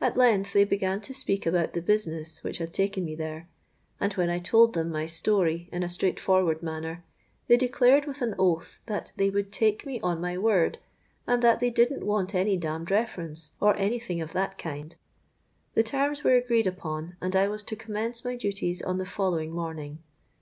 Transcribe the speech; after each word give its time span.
At 0.00 0.16
length 0.16 0.52
they 0.52 0.62
began 0.62 1.00
to 1.00 1.12
speak 1.12 1.44
about 1.44 1.72
the 1.72 1.82
business 1.82 2.44
which 2.44 2.58
had 2.58 2.72
taken 2.72 3.04
me 3.04 3.16
there, 3.16 3.48
and 3.98 4.12
when 4.12 4.30
I 4.30 4.38
told 4.38 4.74
them 4.74 4.92
my 4.92 5.06
story 5.06 5.68
in 5.72 5.82
a 5.82 5.88
straight 5.88 6.20
forward 6.20 6.62
manner, 6.62 7.04
they 7.48 7.56
declared, 7.56 8.06
with 8.06 8.22
an 8.22 8.36
oath, 8.38 8.78
that 8.86 9.10
'they 9.16 9.28
would 9.30 9.50
take 9.50 9.84
me 9.84 9.98
on 10.04 10.20
my 10.20 10.38
word, 10.38 10.78
and 11.26 11.42
that 11.42 11.58
they 11.58 11.70
didn't 11.70 12.06
want 12.06 12.32
any 12.32 12.56
damned 12.56 12.92
reference, 12.92 13.50
or 13.60 13.74
any 13.76 13.98
thing 13.98 14.20
of 14.20 14.32
that 14.34 14.56
kind.' 14.56 14.94
The 15.74 15.82
terms 15.82 16.22
were 16.22 16.36
agreed 16.36 16.68
upon, 16.68 17.16
and 17.20 17.34
I 17.34 17.48
was 17.48 17.64
to 17.64 17.74
commence 17.74 18.24
my 18.24 18.36
duties 18.36 18.80
on 18.82 18.98
the 18.98 19.04
following 19.04 19.50
morning. 19.50 19.98